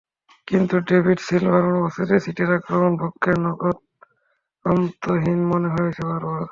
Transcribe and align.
কিন্তু 0.47 0.75
ডেভিড 0.87 1.19
সিলভার 1.27 1.63
অনুপস্থিতিতে 1.69 2.17
সিটির 2.25 2.49
আক্রমণ 2.57 2.91
ভাগকে 3.01 3.31
নখদন্তহীন 3.45 4.99
মনে 5.51 5.69
হয়েছে 5.75 6.01
বারবার। 6.09 6.39